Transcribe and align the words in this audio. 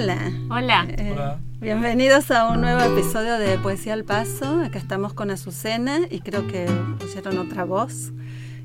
Hola. 0.00 0.32
Hola. 0.48 0.86
Eh, 0.90 1.10
Hola. 1.12 1.40
bienvenidos 1.58 2.30
a 2.30 2.46
un 2.50 2.60
nuevo 2.60 2.80
episodio 2.82 3.36
de 3.36 3.58
Poesía 3.58 3.94
al 3.94 4.04
Paso. 4.04 4.60
Acá 4.60 4.78
estamos 4.78 5.12
con 5.12 5.32
Azucena 5.32 6.02
y 6.08 6.20
creo 6.20 6.46
que 6.46 6.66
pusieron 7.00 7.36
otra 7.36 7.64
voz, 7.64 8.12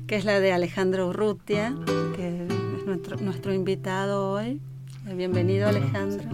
que 0.06 0.14
es 0.14 0.24
la 0.24 0.38
de 0.38 0.52
Alejandro 0.52 1.08
Urrutia, 1.08 1.74
que 2.14 2.46
es 2.46 2.86
nuestro, 2.86 3.16
nuestro 3.16 3.52
invitado 3.52 4.30
hoy. 4.30 4.60
Eh, 5.08 5.14
bienvenido 5.16 5.66
Alejandro. 5.66 6.30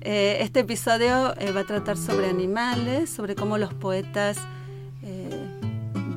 Eh, 0.00 0.38
este 0.40 0.60
episodio 0.60 1.32
eh, 1.38 1.52
va 1.52 1.60
a 1.60 1.64
tratar 1.64 1.96
sobre 1.96 2.28
animales, 2.28 3.10
sobre 3.10 3.36
cómo 3.36 3.58
los 3.58 3.74
poetas 3.74 4.38
eh, 5.04 5.48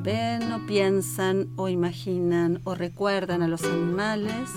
ven 0.02 0.50
o 0.52 0.66
piensan 0.66 1.46
o 1.54 1.68
imaginan 1.68 2.60
o 2.64 2.74
recuerdan 2.74 3.40
a 3.42 3.46
los 3.46 3.62
animales. 3.62 4.50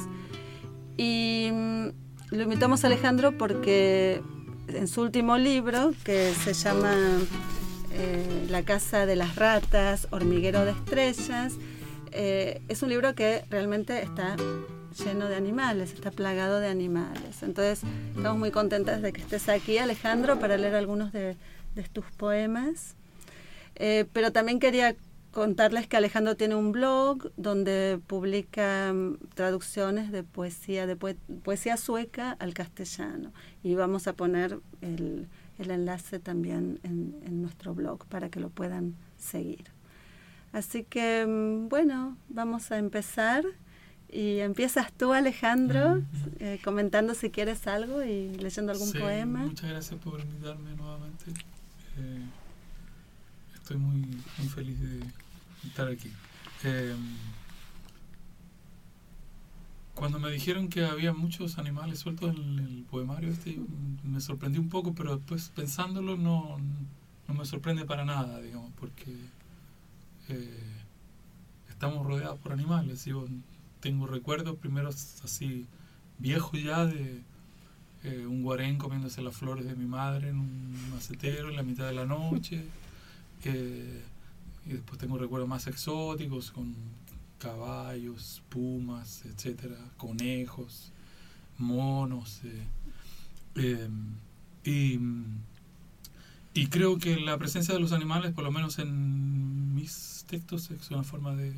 Y 0.97 1.51
mm, 1.53 1.89
lo 2.31 2.43
invitamos 2.43 2.83
a 2.83 2.87
Alejandro 2.87 3.37
porque 3.37 4.21
en 4.69 4.87
su 4.87 5.01
último 5.01 5.37
libro, 5.37 5.93
que 6.05 6.33
se 6.33 6.53
llama 6.53 6.95
eh, 7.93 8.47
La 8.49 8.63
casa 8.63 9.05
de 9.05 9.17
las 9.17 9.35
ratas, 9.35 10.07
hormiguero 10.11 10.63
de 10.63 10.71
estrellas, 10.71 11.55
eh, 12.13 12.61
es 12.69 12.81
un 12.81 12.89
libro 12.89 13.13
que 13.15 13.43
realmente 13.49 14.01
está 14.01 14.37
lleno 15.05 15.27
de 15.27 15.35
animales, 15.35 15.93
está 15.93 16.11
plagado 16.11 16.59
de 16.59 16.67
animales. 16.67 17.43
Entonces, 17.43 17.81
estamos 18.15 18.39
muy 18.39 18.51
contentas 18.51 19.01
de 19.01 19.11
que 19.11 19.21
estés 19.21 19.49
aquí, 19.49 19.77
Alejandro, 19.77 20.39
para 20.39 20.57
leer 20.57 20.75
algunos 20.75 21.11
de, 21.11 21.35
de 21.75 21.83
tus 21.83 22.05
poemas. 22.17 22.95
Eh, 23.75 24.05
pero 24.13 24.31
también 24.31 24.59
quería 24.59 24.95
contarles 25.31 25.87
que 25.87 25.97
Alejandro 25.97 26.35
tiene 26.35 26.55
un 26.55 26.71
blog 26.71 27.31
donde 27.37 27.99
publica 28.07 28.91
mm, 28.93 29.17
traducciones 29.33 30.11
de 30.11 30.23
poesía, 30.23 30.85
de 30.87 30.95
poe- 30.97 31.15
poesía 31.43 31.77
sueca 31.77 32.31
al 32.39 32.53
castellano. 32.53 33.31
Y 33.63 33.75
vamos 33.75 34.07
a 34.07 34.13
poner 34.13 34.59
el, 34.81 35.27
el 35.57 35.71
enlace 35.71 36.19
también 36.19 36.79
en, 36.83 37.15
en 37.25 37.41
nuestro 37.41 37.73
blog 37.73 38.05
para 38.07 38.29
que 38.29 38.39
lo 38.39 38.49
puedan 38.49 38.95
seguir. 39.17 39.65
Así 40.53 40.83
que, 40.83 41.25
mm, 41.25 41.69
bueno, 41.69 42.17
vamos 42.29 42.71
a 42.71 42.77
empezar. 42.77 43.45
Y 44.13 44.39
empiezas 44.39 44.91
tú, 44.91 45.13
Alejandro, 45.13 46.01
eh, 46.39 46.59
comentando 46.65 47.13
si 47.13 47.29
quieres 47.29 47.65
algo 47.65 48.03
y 48.03 48.29
leyendo 48.35 48.73
algún 48.73 48.89
Sí, 48.89 48.97
poema. 48.99 49.45
Muchas 49.45 49.69
gracias 49.69 49.97
por 50.01 50.19
invitarme 50.19 50.75
nuevamente. 50.75 51.23
Eh, 51.97 52.19
estoy 53.71 53.77
muy, 53.77 54.03
feliz 54.49 54.79
de 54.81 54.99
estar 55.65 55.87
aquí. 55.87 56.11
Eh, 56.63 56.95
cuando 59.93 60.19
me 60.19 60.29
dijeron 60.29 60.67
que 60.67 60.83
había 60.83 61.13
muchos 61.13 61.57
animales 61.57 61.99
sueltos 61.99 62.35
en 62.35 62.59
el 62.59 62.85
poemario 62.89 63.29
este, 63.29 63.59
me 64.03 64.19
sorprendí 64.19 64.59
un 64.59 64.69
poco, 64.69 64.93
pero 64.93 65.15
después 65.15 65.51
pensándolo 65.55 66.17
no, 66.17 66.57
no 67.27 67.33
me 67.33 67.45
sorprende 67.45 67.85
para 67.85 68.03
nada, 68.03 68.41
digamos, 68.41 68.71
porque 68.79 69.15
eh, 70.29 70.63
estamos 71.69 72.05
rodeados 72.05 72.39
por 72.39 72.51
animales. 72.51 73.07
Tengo 73.79 74.05
recuerdos 74.05 74.57
primeros 74.57 75.21
así 75.23 75.65
viejos 76.19 76.61
ya 76.61 76.85
de 76.85 77.21
eh, 78.03 78.25
un 78.25 78.43
guarén 78.43 78.77
comiéndose 78.77 79.21
las 79.21 79.35
flores 79.35 79.65
de 79.65 79.75
mi 79.75 79.85
madre 79.85 80.29
en 80.29 80.39
un 80.39 80.89
macetero 80.93 81.49
en 81.49 81.55
la 81.55 81.63
mitad 81.63 81.85
de 81.85 81.93
la 81.93 82.05
noche. 82.05 82.65
Eh, 83.45 84.03
y 84.65 84.73
después 84.73 84.99
tengo 84.99 85.17
recuerdos 85.17 85.49
más 85.49 85.67
exóticos 85.67 86.51
con 86.51 86.75
caballos, 87.39 88.43
pumas, 88.49 89.23
etcétera, 89.25 89.77
conejos, 89.97 90.91
monos. 91.57 92.41
eh, 92.43 92.67
eh, 93.55 93.89
y, 94.63 94.99
y 96.53 96.67
creo 96.67 96.97
que 96.99 97.19
la 97.19 97.37
presencia 97.37 97.73
de 97.73 97.79
los 97.79 97.91
animales, 97.93 98.33
por 98.33 98.43
lo 98.43 98.51
menos 98.51 98.77
en 98.79 99.73
mis 99.73 100.25
textos, 100.27 100.69
es 100.71 100.91
una 100.91 101.03
forma 101.03 101.33
de 101.35 101.53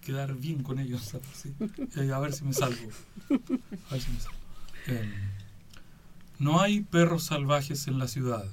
quedar 0.00 0.34
bien 0.36 0.62
con 0.62 0.78
ellos. 0.78 1.12
Eh, 1.96 2.12
a 2.12 2.18
ver 2.18 2.32
si 2.32 2.44
me 2.44 2.52
salvo. 2.52 2.88
Eh, 4.86 5.12
no 6.38 6.60
hay 6.60 6.82
perros 6.82 7.24
salvajes 7.24 7.88
en 7.88 7.98
la 7.98 8.06
ciudad. 8.06 8.46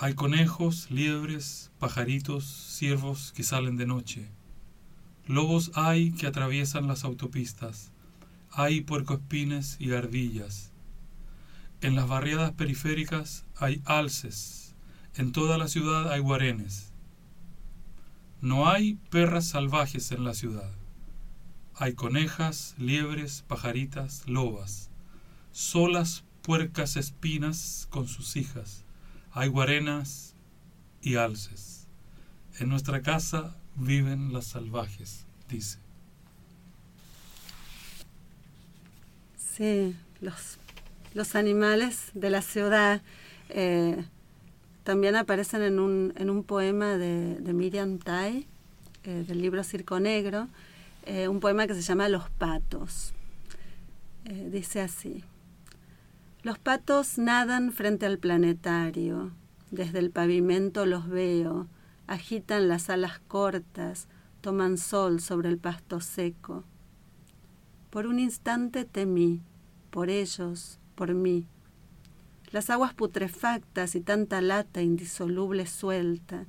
Hay 0.00 0.14
conejos, 0.14 0.92
liebres, 0.92 1.72
pajaritos, 1.80 2.44
ciervos 2.44 3.32
que 3.32 3.42
salen 3.42 3.76
de 3.76 3.84
noche. 3.84 4.28
Lobos 5.26 5.72
hay 5.74 6.12
que 6.12 6.28
atraviesan 6.28 6.86
las 6.86 7.02
autopistas. 7.02 7.90
Hay 8.52 8.82
puercoespines 8.82 9.76
y 9.80 9.90
ardillas. 9.90 10.70
En 11.80 11.96
las 11.96 12.06
barriadas 12.06 12.52
periféricas 12.52 13.44
hay 13.56 13.82
alces. 13.86 14.76
En 15.16 15.32
toda 15.32 15.58
la 15.58 15.66
ciudad 15.66 16.12
hay 16.12 16.20
guarenes. 16.20 16.92
No 18.40 18.68
hay 18.68 19.00
perras 19.10 19.48
salvajes 19.48 20.12
en 20.12 20.22
la 20.22 20.34
ciudad. 20.34 20.70
Hay 21.74 21.94
conejas, 21.94 22.76
liebres, 22.78 23.44
pajaritas, 23.48 24.28
lobas. 24.28 24.90
Solas 25.50 26.22
puercas 26.42 26.96
espinas 26.96 27.88
con 27.90 28.06
sus 28.06 28.36
hijas. 28.36 28.84
Hay 29.32 29.48
guarenas 29.48 30.34
y 31.02 31.16
alces. 31.16 31.86
En 32.58 32.68
nuestra 32.68 33.02
casa 33.02 33.56
viven 33.76 34.32
las 34.32 34.46
salvajes, 34.46 35.26
dice. 35.48 35.78
Sí, 39.36 39.96
los, 40.20 40.58
los 41.14 41.34
animales 41.34 42.10
de 42.14 42.30
la 42.30 42.42
ciudad 42.42 43.02
eh, 43.48 44.04
también 44.84 45.16
aparecen 45.16 45.62
en 45.62 45.78
un, 45.78 46.12
en 46.16 46.30
un 46.30 46.42
poema 46.44 46.96
de, 46.96 47.36
de 47.36 47.52
Miriam 47.52 47.98
Tai, 47.98 48.46
eh, 49.04 49.24
del 49.26 49.40
libro 49.42 49.62
Circo 49.64 50.00
Negro, 50.00 50.48
eh, 51.06 51.28
un 51.28 51.40
poema 51.40 51.66
que 51.66 51.74
se 51.74 51.82
llama 51.82 52.08
Los 52.08 52.28
patos. 52.30 53.12
Dice 54.24 54.82
así, 54.82 55.24
los 56.42 56.58
patos 56.58 57.18
nadan 57.18 57.72
frente 57.72 58.06
al 58.06 58.18
planetario, 58.18 59.32
desde 59.70 59.98
el 59.98 60.10
pavimento 60.10 60.86
los 60.86 61.08
veo, 61.08 61.66
agitan 62.06 62.68
las 62.68 62.90
alas 62.90 63.20
cortas, 63.26 64.06
toman 64.40 64.78
sol 64.78 65.20
sobre 65.20 65.48
el 65.48 65.58
pasto 65.58 66.00
seco. 66.00 66.64
Por 67.90 68.06
un 68.06 68.20
instante 68.20 68.84
temí, 68.84 69.42
por 69.90 70.10
ellos, 70.10 70.78
por 70.94 71.12
mí. 71.12 71.46
Las 72.50 72.70
aguas 72.70 72.94
putrefactas 72.94 73.94
y 73.94 74.00
tanta 74.00 74.40
lata 74.40 74.80
indisoluble 74.80 75.66
suelta. 75.66 76.46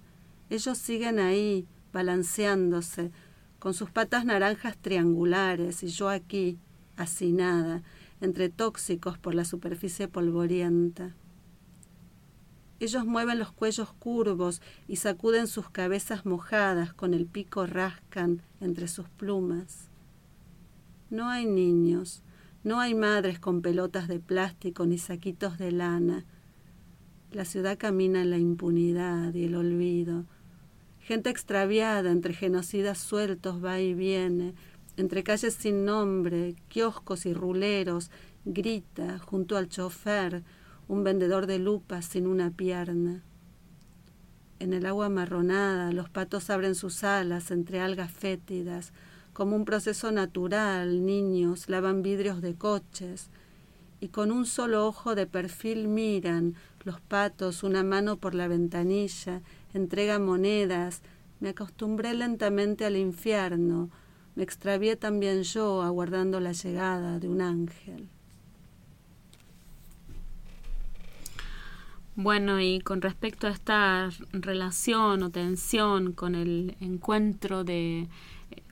Ellos 0.49 0.77
siguen 0.77 1.19
ahí, 1.19 1.67
balanceándose, 1.91 3.11
con 3.57 3.73
sus 3.73 3.89
patas 3.89 4.23
naranjas 4.23 4.77
triangulares, 4.77 5.83
y 5.83 5.87
yo 5.87 6.09
aquí, 6.09 6.57
hacinada, 6.95 7.81
entre 8.21 8.49
tóxicos 8.49 9.17
por 9.17 9.35
la 9.35 9.45
superficie 9.45 10.07
polvorienta. 10.07 11.15
Ellos 12.79 13.05
mueven 13.05 13.39
los 13.39 13.51
cuellos 13.51 13.91
curvos 13.93 14.61
y 14.87 14.95
sacuden 14.95 15.47
sus 15.47 15.69
cabezas 15.69 16.25
mojadas, 16.25 16.93
con 16.93 17.13
el 17.13 17.25
pico 17.25 17.65
rascan 17.65 18.41
entre 18.61 18.87
sus 18.87 19.09
plumas. 19.09 19.89
No 21.09 21.27
hay 21.27 21.45
niños, 21.45 22.23
no 22.63 22.79
hay 22.79 22.93
madres 22.93 23.39
con 23.39 23.61
pelotas 23.61 24.07
de 24.07 24.19
plástico 24.19 24.85
ni 24.85 24.97
saquitos 24.97 25.57
de 25.57 25.71
lana. 25.71 26.25
La 27.31 27.43
ciudad 27.43 27.77
camina 27.77 28.21
en 28.21 28.29
la 28.29 28.37
impunidad 28.37 29.33
y 29.33 29.45
el 29.45 29.55
olvido. 29.55 30.25
Gente 30.99 31.29
extraviada 31.29 32.11
entre 32.11 32.33
genocidas 32.33 32.97
sueltos 32.97 33.63
va 33.63 33.79
y 33.79 33.93
viene, 33.93 34.53
entre 34.99 35.23
calles 35.23 35.53
sin 35.53 35.85
nombre, 35.85 36.55
kioscos 36.67 37.25
y 37.25 37.33
ruleros, 37.33 38.11
grita 38.43 39.17
junto 39.17 39.55
al 39.55 39.69
chofer 39.69 40.43
un 40.89 41.05
vendedor 41.05 41.47
de 41.47 41.57
lupas 41.57 42.03
sin 42.03 42.27
una 42.27 42.51
pierna. 42.51 43.23
En 44.59 44.73
el 44.73 44.85
agua 44.85 45.05
amarronada 45.05 45.93
los 45.93 46.09
patos 46.09 46.49
abren 46.49 46.75
sus 46.75 47.05
alas 47.05 47.49
entre 47.49 47.79
algas 47.79 48.11
fétidas, 48.11 48.91
como 49.31 49.55
un 49.55 49.63
proceso 49.63 50.11
natural, 50.11 51.05
niños 51.05 51.69
lavan 51.69 52.01
vidrios 52.01 52.41
de 52.41 52.55
coches 52.55 53.29
y 54.01 54.09
con 54.09 54.33
un 54.33 54.45
solo 54.45 54.85
ojo 54.85 55.15
de 55.15 55.27
perfil 55.27 55.87
miran 55.87 56.55
los 56.83 56.99
patos, 56.99 57.63
una 57.63 57.83
mano 57.83 58.17
por 58.17 58.35
la 58.35 58.49
ventanilla, 58.49 59.41
entregan 59.73 60.25
monedas. 60.25 61.03
Me 61.39 61.49
acostumbré 61.49 62.13
lentamente 62.13 62.83
al 62.83 62.97
infierno, 62.97 63.89
me 64.39 64.45
extravié 64.45 64.95
también 64.95 65.43
yo 65.43 65.81
aguardando 65.81 66.39
la 66.39 66.53
llegada 66.53 67.19
de 67.19 67.27
un 67.27 67.41
ángel. 67.41 68.07
Bueno, 72.15 72.61
y 72.61 72.79
con 72.79 73.01
respecto 73.01 73.47
a 73.47 73.49
esta 73.49 74.09
relación 74.31 75.23
o 75.23 75.29
tensión 75.29 76.13
con 76.13 76.35
el 76.35 76.77
encuentro 76.79 77.65
de 77.65 78.07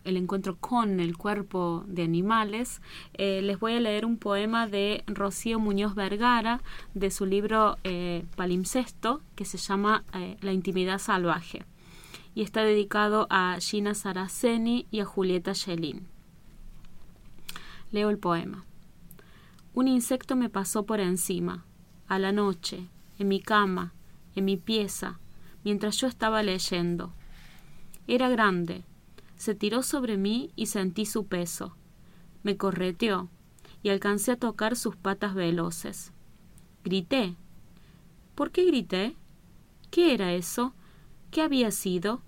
el 0.06 0.16
encuentro 0.16 0.56
con 0.56 1.02
el 1.02 1.18
cuerpo 1.18 1.84
de 1.86 2.04
animales, 2.04 2.81
eh, 3.16 3.42
les 3.42 3.60
voy 3.60 3.74
a 3.74 3.81
leer 3.81 4.06
un 4.06 4.18
poema 4.18 4.68
de 4.68 5.04
Rocío 5.06 5.60
Muñoz 5.60 5.96
Vergara 5.96 6.62
de 6.94 7.12
su 7.12 7.25
libro 7.25 7.78
eh, 7.84 8.24
Palimpsesto 8.38 9.20
que 9.36 9.44
se 9.44 9.58
llama 9.58 10.06
La 10.40 10.54
intimidad 10.54 10.98
salvaje 10.98 11.66
y 12.38 12.44
está 12.44 12.62
dedicado 12.62 13.25
a 13.31 13.57
Gina 13.60 13.95
Saraceni 13.95 14.86
y 14.92 15.00
a 15.00 15.06
Julieta 15.06 15.56
Schelin. 15.56 16.06
Leo 17.89 18.12
el 18.12 18.19
poema. 18.19 18.63
Un 19.74 19.88
insecto 19.88 20.36
me 20.36 20.48
pasó 20.48 20.86
por 20.86 21.00
encima, 21.00 21.66
a 22.07 22.19
la 22.19 22.31
noche, 22.31 22.89
en 23.18 23.28
mi 23.28 23.42
cama, 23.42 23.95
en 24.36 24.45
mi 24.45 24.56
pieza, 24.56 25.19
mientras 25.63 25.98
yo 25.98 26.06
estaba 26.06 26.44
leyendo. 26.44 27.12
Era 28.06 28.30
grande. 28.30 28.84
Se 29.36 29.56
tiró 29.56 29.81
sobre 29.81 30.18
mí 30.18 30.51
y 30.56 30.68
sentí 30.68 31.07
su 31.07 31.25
peso. 31.25 31.75
Me 32.44 32.56
correteó 32.56 33.30
y 33.81 33.89
alcancé 33.89 34.34
a 34.34 34.38
tocar 34.38 34.75
sus 34.75 34.95
patas 34.95 35.34
veloces. 35.34 36.13
Grité. 36.84 37.36
¿Por 38.36 38.51
qué 38.51 38.63
grité? 38.63 39.16
¿Qué 39.89 40.13
era 40.13 40.34
eso? 40.34 40.75
¿Qué 41.31 41.42
había 41.42 41.72
sido? 41.72 42.22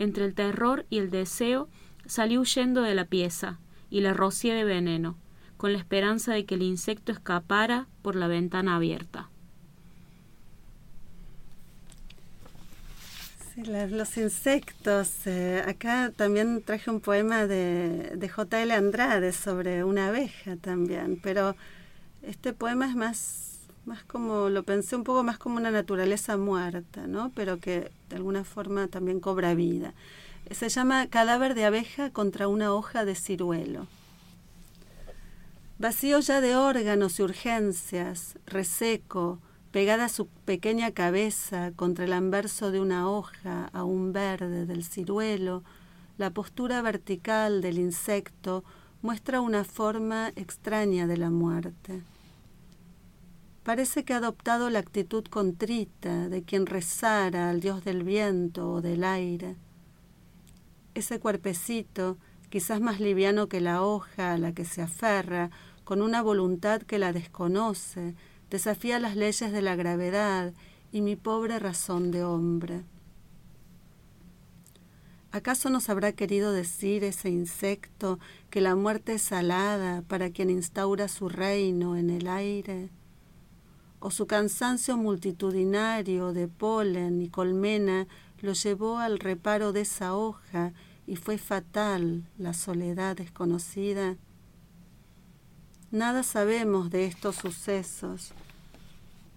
Entre 0.00 0.24
el 0.24 0.34
terror 0.34 0.86
y 0.88 0.96
el 0.96 1.10
deseo 1.10 1.68
salí 2.06 2.38
huyendo 2.38 2.80
de 2.80 2.94
la 2.94 3.04
pieza 3.04 3.58
y 3.90 4.00
la 4.00 4.14
rocié 4.14 4.54
de 4.54 4.64
veneno, 4.64 5.18
con 5.58 5.74
la 5.74 5.78
esperanza 5.78 6.32
de 6.32 6.46
que 6.46 6.54
el 6.54 6.62
insecto 6.62 7.12
escapara 7.12 7.86
por 8.00 8.16
la 8.16 8.26
ventana 8.26 8.76
abierta. 8.76 9.28
los 13.56 14.16
insectos. 14.16 15.26
Eh, 15.26 15.62
acá 15.66 16.12
también 16.16 16.62
traje 16.62 16.90
un 16.90 17.00
poema 17.00 17.46
de, 17.46 18.12
de 18.16 18.28
J.L. 18.30 18.72
Andrade 18.72 19.32
sobre 19.34 19.84
una 19.84 20.08
abeja 20.08 20.56
también, 20.56 21.20
pero 21.22 21.54
este 22.22 22.54
poema 22.54 22.86
es 22.86 22.96
más, 22.96 23.49
más 23.90 24.04
como, 24.04 24.50
lo 24.50 24.62
pensé 24.62 24.94
un 24.94 25.02
poco 25.02 25.24
más 25.24 25.36
como 25.36 25.56
una 25.56 25.72
naturaleza 25.72 26.36
muerta, 26.36 27.08
¿no? 27.08 27.32
Pero 27.34 27.58
que 27.58 27.90
de 28.08 28.16
alguna 28.16 28.44
forma 28.44 28.86
también 28.86 29.18
cobra 29.18 29.52
vida. 29.54 29.94
Se 30.52 30.68
llama 30.68 31.08
Cadáver 31.08 31.56
de 31.56 31.64
abeja 31.64 32.10
contra 32.10 32.46
una 32.46 32.72
hoja 32.72 33.04
de 33.04 33.16
ciruelo. 33.16 33.88
Vacío 35.80 36.20
ya 36.20 36.40
de 36.40 36.54
órganos 36.54 37.18
y 37.18 37.24
urgencias, 37.24 38.38
reseco, 38.46 39.40
pegada 39.72 40.08
su 40.08 40.28
pequeña 40.28 40.92
cabeza 40.92 41.72
contra 41.74 42.04
el 42.04 42.12
anverso 42.12 42.70
de 42.70 42.78
una 42.78 43.10
hoja 43.10 43.70
aún 43.72 44.12
verde 44.12 44.66
del 44.66 44.84
ciruelo, 44.84 45.64
la 46.16 46.30
postura 46.30 46.80
vertical 46.80 47.60
del 47.60 47.78
insecto 47.78 48.62
muestra 49.02 49.40
una 49.40 49.64
forma 49.64 50.28
extraña 50.36 51.08
de 51.08 51.16
la 51.16 51.30
muerte. 51.30 52.02
Parece 53.62 54.04
que 54.04 54.14
ha 54.14 54.16
adoptado 54.16 54.70
la 54.70 54.78
actitud 54.78 55.24
contrita 55.24 56.28
de 56.28 56.42
quien 56.42 56.64
rezara 56.66 57.50
al 57.50 57.60
dios 57.60 57.84
del 57.84 58.04
viento 58.04 58.72
o 58.72 58.80
del 58.80 59.04
aire. 59.04 59.56
Ese 60.94 61.20
cuerpecito, 61.20 62.16
quizás 62.48 62.80
más 62.80 63.00
liviano 63.00 63.48
que 63.48 63.60
la 63.60 63.82
hoja 63.82 64.32
a 64.32 64.38
la 64.38 64.52
que 64.52 64.64
se 64.64 64.80
aferra, 64.80 65.50
con 65.84 66.00
una 66.00 66.22
voluntad 66.22 66.80
que 66.82 66.98
la 66.98 67.12
desconoce, 67.12 68.14
desafía 68.48 68.98
las 68.98 69.14
leyes 69.14 69.52
de 69.52 69.62
la 69.62 69.76
gravedad 69.76 70.54
y 70.90 71.02
mi 71.02 71.16
pobre 71.16 71.58
razón 71.58 72.10
de 72.10 72.24
hombre. 72.24 72.84
¿Acaso 75.32 75.70
nos 75.70 75.88
habrá 75.90 76.12
querido 76.12 76.52
decir 76.52 77.04
ese 77.04 77.28
insecto 77.28 78.18
que 78.48 78.60
la 78.60 78.74
muerte 78.74 79.14
es 79.14 79.22
salada 79.22 80.02
para 80.02 80.30
quien 80.30 80.50
instaura 80.50 81.06
su 81.08 81.28
reino 81.28 81.94
en 81.96 82.10
el 82.10 82.26
aire? 82.26 82.90
¿O 84.00 84.10
su 84.10 84.26
cansancio 84.26 84.96
multitudinario 84.96 86.32
de 86.32 86.48
polen 86.48 87.20
y 87.20 87.28
colmena 87.28 88.06
lo 88.40 88.54
llevó 88.54 88.98
al 88.98 89.18
reparo 89.18 89.72
de 89.72 89.82
esa 89.82 90.14
hoja 90.16 90.72
y 91.06 91.16
fue 91.16 91.36
fatal 91.36 92.24
la 92.38 92.54
soledad 92.54 93.16
desconocida? 93.16 94.16
Nada 95.90 96.22
sabemos 96.22 96.88
de 96.90 97.04
estos 97.04 97.36
sucesos, 97.36 98.32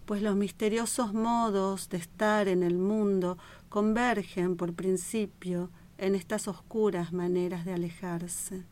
pues 0.06 0.22
los 0.22 0.38
misteriosos 0.38 1.14
modos 1.14 1.90
de 1.90 1.98
estar 1.98 2.48
en 2.48 2.64
el 2.64 2.78
mundo 2.78 3.38
convergen 3.68 4.56
por 4.56 4.74
principio 4.74 5.72
en 5.98 6.16
estas 6.16 6.48
oscuras 6.48 7.12
maneras 7.12 7.66
de 7.66 7.74
alejarse. 7.74 8.64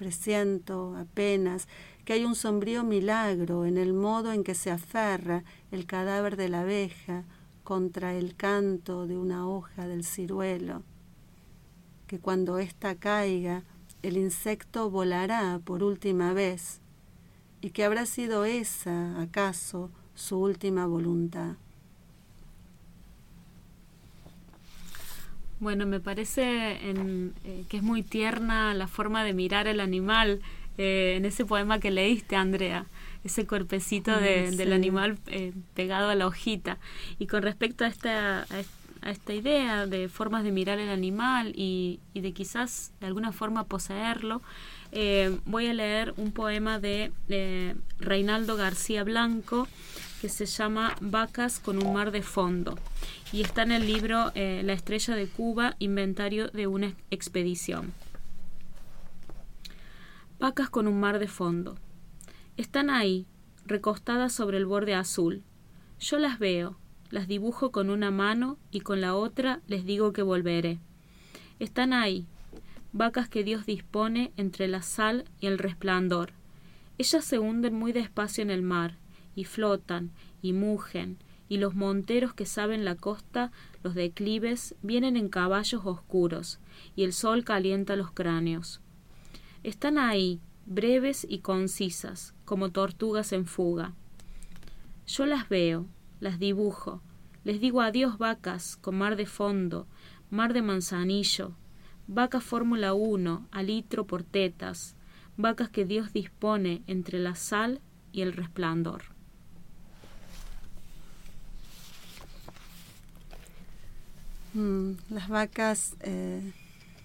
Presiento 0.00 0.96
apenas 0.96 1.68
que 2.06 2.14
hay 2.14 2.24
un 2.24 2.34
sombrío 2.34 2.84
milagro 2.84 3.66
en 3.66 3.76
el 3.76 3.92
modo 3.92 4.32
en 4.32 4.44
que 4.44 4.54
se 4.54 4.70
aferra 4.70 5.44
el 5.72 5.84
cadáver 5.84 6.38
de 6.38 6.48
la 6.48 6.62
abeja 6.62 7.24
contra 7.64 8.14
el 8.14 8.34
canto 8.34 9.06
de 9.06 9.18
una 9.18 9.46
hoja 9.46 9.86
del 9.86 10.04
ciruelo, 10.04 10.84
que 12.06 12.18
cuando 12.18 12.58
ésta 12.58 12.94
caiga 12.94 13.62
el 14.02 14.16
insecto 14.16 14.88
volará 14.88 15.60
por 15.62 15.82
última 15.82 16.32
vez 16.32 16.80
y 17.60 17.68
que 17.68 17.84
habrá 17.84 18.06
sido 18.06 18.46
esa, 18.46 19.20
acaso, 19.20 19.90
su 20.14 20.38
última 20.38 20.86
voluntad. 20.86 21.56
Bueno, 25.60 25.84
me 25.84 26.00
parece 26.00 26.78
eh, 26.82 27.64
que 27.68 27.76
es 27.76 27.82
muy 27.82 28.02
tierna 28.02 28.72
la 28.72 28.88
forma 28.88 29.22
de 29.24 29.34
mirar 29.34 29.66
el 29.66 29.80
animal 29.80 30.40
eh, 30.78 31.14
en 31.18 31.26
ese 31.26 31.44
poema 31.44 31.78
que 31.78 31.90
leíste, 31.90 32.34
Andrea, 32.34 32.86
ese 33.24 33.46
cuerpecito 33.46 34.16
de, 34.16 34.52
del 34.52 34.72
animal 34.72 35.18
eh, 35.26 35.52
pegado 35.74 36.08
a 36.08 36.14
la 36.14 36.26
hojita. 36.26 36.78
Y 37.18 37.26
con 37.26 37.42
respecto 37.42 37.84
a 37.84 37.88
esta, 37.88 38.46
a 39.02 39.10
esta 39.10 39.34
idea 39.34 39.86
de 39.86 40.08
formas 40.08 40.44
de 40.44 40.50
mirar 40.50 40.78
el 40.78 40.88
animal 40.88 41.52
y, 41.54 42.00
de 42.14 42.32
quizás 42.32 42.92
de 43.00 43.08
alguna 43.08 43.30
forma 43.30 43.64
poseerlo, 43.64 44.40
voy 45.44 45.66
a 45.66 45.74
leer 45.74 46.14
un 46.16 46.32
poema 46.32 46.80
de 46.80 47.12
Reinaldo 47.98 48.56
García 48.56 49.04
Blanco 49.04 49.68
que 50.20 50.28
se 50.28 50.44
llama 50.44 50.94
Vacas 51.00 51.58
con 51.58 51.82
un 51.82 51.94
mar 51.94 52.10
de 52.10 52.22
fondo 52.22 52.78
y 53.32 53.40
está 53.40 53.62
en 53.62 53.72
el 53.72 53.86
libro 53.86 54.32
eh, 54.34 54.60
La 54.64 54.74
estrella 54.74 55.14
de 55.14 55.26
Cuba, 55.26 55.76
inventario 55.78 56.48
de 56.48 56.66
una 56.66 56.94
expedición. 57.10 57.94
Vacas 60.38 60.68
con 60.68 60.86
un 60.86 61.00
mar 61.00 61.18
de 61.18 61.26
fondo. 61.26 61.76
Están 62.58 62.90
ahí, 62.90 63.26
recostadas 63.64 64.32
sobre 64.32 64.58
el 64.58 64.66
borde 64.66 64.94
azul. 64.94 65.42
Yo 65.98 66.18
las 66.18 66.38
veo, 66.38 66.78
las 67.10 67.26
dibujo 67.26 67.72
con 67.72 67.88
una 67.88 68.10
mano 68.10 68.58
y 68.70 68.80
con 68.80 69.00
la 69.00 69.14
otra 69.14 69.60
les 69.66 69.86
digo 69.86 70.12
que 70.12 70.22
volveré. 70.22 70.80
Están 71.58 71.94
ahí, 71.94 72.26
vacas 72.92 73.28
que 73.28 73.42
Dios 73.42 73.64
dispone 73.64 74.32
entre 74.36 74.68
la 74.68 74.82
sal 74.82 75.24
y 75.40 75.46
el 75.46 75.58
resplandor. 75.58 76.32
Ellas 76.98 77.24
se 77.24 77.38
hunden 77.38 77.74
muy 77.74 77.92
despacio 77.92 78.42
en 78.42 78.50
el 78.50 78.62
mar, 78.62 78.98
y 79.34 79.44
flotan, 79.44 80.10
y 80.42 80.52
mugen, 80.52 81.18
y 81.48 81.58
los 81.58 81.74
monteros 81.74 82.32
que 82.32 82.46
saben 82.46 82.84
la 82.84 82.94
costa, 82.94 83.50
los 83.82 83.94
declives, 83.94 84.76
vienen 84.82 85.16
en 85.16 85.28
caballos 85.28 85.82
oscuros, 85.84 86.60
y 86.94 87.02
el 87.04 87.12
sol 87.12 87.44
calienta 87.44 87.96
los 87.96 88.12
cráneos. 88.12 88.80
Están 89.62 89.98
ahí, 89.98 90.40
breves 90.66 91.26
y 91.28 91.40
concisas, 91.40 92.34
como 92.44 92.70
tortugas 92.70 93.32
en 93.32 93.46
fuga. 93.46 93.94
Yo 95.06 95.26
las 95.26 95.48
veo, 95.48 95.86
las 96.20 96.38
dibujo. 96.38 97.02
Les 97.42 97.60
digo 97.60 97.80
adiós 97.80 98.18
vacas 98.18 98.76
con 98.76 98.96
mar 98.96 99.16
de 99.16 99.26
fondo, 99.26 99.86
mar 100.30 100.52
de 100.52 100.62
manzanillo, 100.62 101.56
vaca 102.06 102.40
Fórmula 102.40 102.94
1 102.94 103.48
a 103.50 103.62
litro 103.62 104.06
por 104.06 104.22
tetas, 104.22 104.94
vacas 105.36 105.68
que 105.68 105.84
Dios 105.84 106.12
dispone 106.12 106.82
entre 106.86 107.18
la 107.18 107.34
sal 107.34 107.80
y 108.12 108.20
el 108.20 108.32
resplandor. 108.32 109.02
Mm, 114.54 114.92
las 115.10 115.28
vacas, 115.28 115.94
eh, 116.00 116.52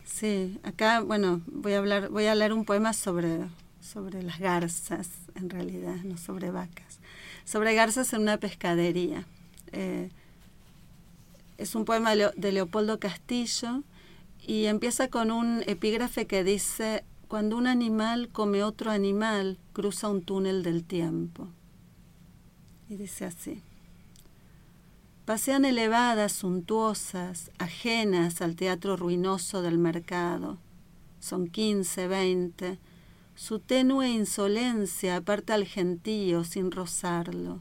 sí, 0.05 0.59
acá, 0.63 1.01
bueno, 1.01 1.41
voy 1.47 1.73
a 1.73 1.77
hablar, 1.79 2.09
voy 2.09 2.25
a 2.25 2.35
leer 2.35 2.53
un 2.53 2.65
poema 2.65 2.93
sobre, 2.93 3.39
sobre 3.81 4.23
las 4.23 4.39
garzas, 4.39 5.09
en 5.35 5.49
realidad, 5.49 5.95
no 6.03 6.17
sobre 6.17 6.51
vacas 6.51 6.99
sobre 7.45 7.75
garzas 7.75 8.11
en 8.13 8.23
una 8.23 8.37
pescadería. 8.37 9.25
Eh, 9.71 10.09
es 11.57 11.75
un 11.75 11.85
poema 11.85 12.13
de 12.15 12.51
Leopoldo 12.51 12.99
Castillo 12.99 13.83
y 14.45 14.65
empieza 14.65 15.07
con 15.07 15.31
un 15.31 15.63
epígrafe 15.67 16.27
que 16.27 16.43
dice, 16.43 17.05
cuando 17.29 17.55
un 17.55 17.67
animal 17.67 18.29
come 18.29 18.63
otro 18.63 18.91
animal, 18.91 19.57
cruza 19.71 20.09
un 20.09 20.21
túnel 20.21 20.63
del 20.63 20.83
tiempo. 20.83 21.47
Y 22.89 22.95
dice 22.95 23.25
así. 23.25 23.61
Pasean 25.25 25.65
elevadas, 25.65 26.33
suntuosas, 26.33 27.49
ajenas 27.57 28.41
al 28.41 28.55
teatro 28.55 28.95
ruinoso 28.95 29.63
del 29.63 29.79
mercado, 29.79 30.59
son 31.19 31.47
quince, 31.47 32.07
veinte. 32.07 32.77
Su 33.33 33.57
tenue 33.57 34.07
insolencia 34.07 35.15
aparta 35.15 35.55
al 35.55 35.65
gentío 35.65 36.43
sin 36.43 36.69
rozarlo. 36.69 37.59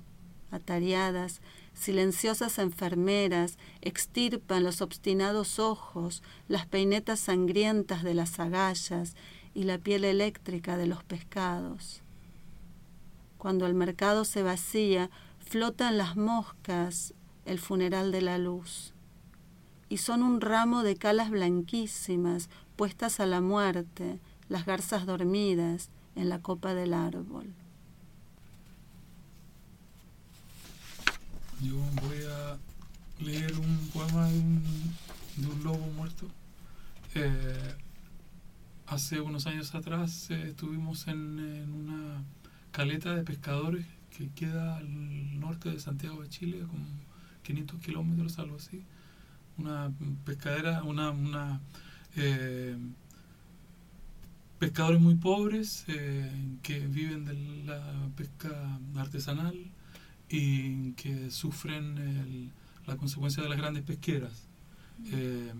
Atareadas, 0.51 1.41
silenciosas 1.73 2.59
enfermeras 2.59 3.57
extirpan 3.81 4.63
los 4.63 4.83
obstinados 4.83 5.59
ojos, 5.59 6.23
las 6.49 6.67
peinetas 6.67 7.19
sangrientas 7.19 8.03
de 8.03 8.13
las 8.13 8.39
agallas 8.39 9.17
y 9.55 9.63
la 9.63 9.79
piel 9.79 10.05
eléctrica 10.05 10.77
de 10.77 10.87
los 10.87 11.03
pescados. 11.03 12.03
Cuando 13.39 13.67
el 13.67 13.73
mercado 13.73 14.27
se 14.27 14.43
vacía, 14.43 15.09
flotan 15.39 15.97
las 15.97 16.15
moscas, 16.15 17.15
el 17.45 17.59
funeral 17.59 18.13
de 18.13 18.23
la 18.23 18.39
luz. 18.39 18.93
Y 19.89 19.99
son 19.99 20.23
un 20.23 20.41
ramo 20.41 20.83
de 20.83 20.97
calas 20.97 21.31
blanquísimas 21.31 22.49
puestas 22.77 23.21
a 23.21 23.27
la 23.27 23.41
muerte, 23.41 24.19
las 24.49 24.67
garzas 24.67 25.07
dormidas 25.07 25.91
en 26.17 26.29
la 26.29 26.41
copa 26.41 26.75
del 26.75 26.95
árbol. 26.95 27.53
Yo 31.61 31.77
voy 32.03 32.19
a 32.31 32.59
leer 33.25 33.59
un 33.59 33.89
poema 33.93 34.29
de 34.29 34.39
un, 34.39 34.63
de 35.37 35.47
un 35.47 35.65
lobo 35.65 35.87
muerto. 35.97 36.27
Eh, 37.15 37.75
hace 38.87 39.21
unos 39.21 39.47
años 39.47 39.75
atrás 39.75 40.31
eh, 40.31 40.49
estuvimos 40.49 41.07
en, 41.09 41.73
una 41.73 42.23
caleta 42.73 43.15
de 43.15 43.23
pescadores 43.23 43.87
que 44.17 44.29
queda 44.31 44.77
al 44.77 45.41
norte 45.41 45.71
de 45.71 45.81
Santiago 45.81 46.23
de 46.23 46.29
Chile, 46.29 46.65
500 47.45 47.81
kilómetros, 47.81 48.39
algo 48.39 48.57
así. 48.57 48.83
Una 49.57 49.93
pescadera, 50.25 50.83
una, 50.83 51.11
una 51.11 51.61
eh, 52.17 52.77
pescadores 54.59 55.01
muy 55.01 55.15
pobres 55.15 55.85
eh, 55.89 56.31
que 56.63 56.81
viven 56.81 57.25
de 57.25 57.35
la 57.67 58.09
pesca 58.17 58.79
artesanal 58.97 59.55
y 60.29 60.93
que 60.93 61.31
sufren 61.31 61.99
el, 61.99 62.51
la 62.87 62.97
consecuencia 62.97 63.43
de 63.43 63.49
las 63.49 63.59
grandes 63.59 63.85
pesqueras, 63.85 64.49
eh, 65.13 65.53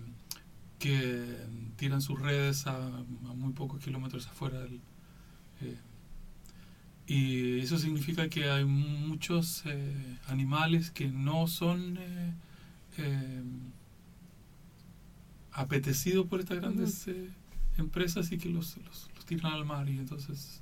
que 0.79 1.37
tiran 1.77 2.01
sus 2.01 2.19
redes 2.19 2.67
a, 2.67 2.75
a, 2.75 3.33
muy 3.33 3.53
pocos 3.53 3.83
kilómetros 3.83 4.27
afuera 4.27 4.59
del... 4.59 4.81
Eh, 7.07 7.13
y 7.13 7.59
eso 7.59 7.77
significa 7.77 8.29
que 8.29 8.49
hay 8.49 8.65
muchos 8.65 9.63
eh, 9.65 10.17
animales 10.27 10.91
que 10.91 11.07
no 11.07 11.47
son 11.47 11.99
apetecidos 15.51 16.25
por 16.27 16.39
estas 16.39 16.59
grandes 16.59 17.09
empresas 17.77 18.31
y 18.31 18.37
que 18.37 18.49
los, 18.49 18.77
los, 18.77 19.09
los, 19.15 19.25
tiran 19.25 19.51
al 19.53 19.65
mar. 19.65 19.89
Y 19.89 19.97
entonces 19.97 20.61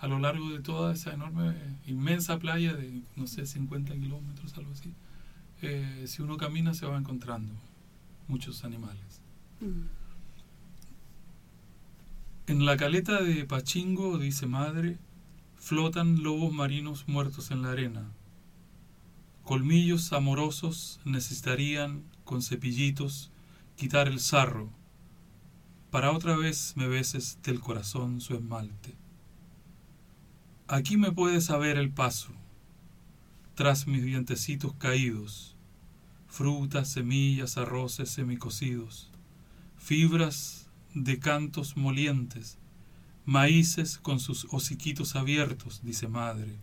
a 0.00 0.06
lo 0.08 0.18
largo 0.18 0.50
de 0.50 0.60
toda 0.60 0.92
esa 0.92 1.12
enorme, 1.12 1.54
inmensa 1.86 2.38
playa 2.38 2.74
de, 2.74 3.02
no 3.16 3.26
sé, 3.26 3.46
50 3.46 3.94
kilómetros, 3.94 4.56
algo 4.56 4.72
así, 4.72 4.92
eh, 5.62 6.04
si 6.06 6.22
uno 6.22 6.36
camina 6.36 6.74
se 6.74 6.86
va 6.86 6.98
encontrando 6.98 7.52
muchos 8.28 8.64
animales. 8.64 9.22
En 12.48 12.64
la 12.64 12.76
caleta 12.76 13.22
de 13.22 13.44
Pachingo, 13.44 14.18
dice 14.18 14.46
madre, 14.46 14.98
flotan 15.56 16.22
lobos 16.22 16.52
marinos 16.52 17.08
muertos 17.08 17.50
en 17.50 17.62
la 17.62 17.72
arena. 17.72 18.12
Colmillos 19.42 20.12
amorosos 20.12 21.00
necesitarían, 21.04 22.04
con 22.22 22.42
cepillitos, 22.42 23.32
quitar 23.74 24.06
el 24.06 24.20
sarro, 24.20 24.70
para 25.90 26.12
otra 26.12 26.36
vez 26.36 26.74
me 26.76 26.86
beses 26.86 27.40
del 27.42 27.58
corazón 27.58 28.20
su 28.20 28.34
esmalte. 28.34 28.94
Aquí 30.68 30.96
me 30.96 31.10
puedes 31.10 31.46
saber 31.46 31.76
el 31.78 31.90
paso, 31.90 32.30
tras 33.56 33.88
mis 33.88 34.04
dientecitos 34.04 34.72
caídos, 34.74 35.56
frutas, 36.28 36.92
semillas, 36.92 37.56
arroces 37.56 38.08
semicocidos, 38.08 39.10
fibras 39.78 40.65
de 40.96 41.18
cantos 41.18 41.76
molientes, 41.76 42.58
maíces 43.26 43.98
con 43.98 44.18
sus 44.18 44.46
hociquitos 44.50 45.14
abiertos, 45.14 45.82
dice 45.84 46.08
madre, 46.08 46.56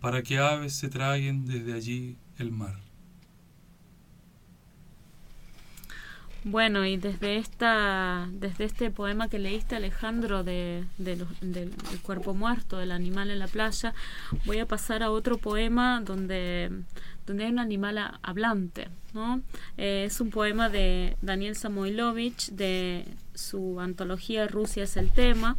para 0.00 0.22
que 0.22 0.38
aves 0.38 0.72
se 0.72 0.88
traguen 0.88 1.44
desde 1.44 1.74
allí 1.74 2.16
el 2.38 2.50
mar. 2.50 2.87
Bueno, 6.50 6.86
y 6.86 6.96
desde 6.96 7.36
esta, 7.36 8.26
desde 8.32 8.64
este 8.64 8.90
poema 8.90 9.28
que 9.28 9.38
leíste, 9.38 9.76
Alejandro, 9.76 10.44
de, 10.44 10.82
de 10.96 11.22
del 11.42 11.70
cuerpo 12.00 12.32
muerto, 12.32 12.78
del 12.78 12.90
animal 12.90 13.30
en 13.30 13.38
la 13.38 13.48
playa, 13.48 13.92
voy 14.46 14.58
a 14.58 14.64
pasar 14.64 15.02
a 15.02 15.10
otro 15.10 15.36
poema 15.36 16.00
donde, 16.00 16.70
donde 17.26 17.44
hay 17.44 17.50
un 17.50 17.58
animal 17.58 17.98
hablante. 18.22 18.88
¿no? 19.12 19.42
Eh, 19.76 20.04
es 20.06 20.22
un 20.22 20.30
poema 20.30 20.70
de 20.70 21.18
Daniel 21.20 21.54
Samoilovich 21.54 22.48
de 22.52 23.04
su 23.34 23.78
antología 23.78 24.48
Rusia 24.48 24.84
es 24.84 24.96
el 24.96 25.10
tema 25.10 25.56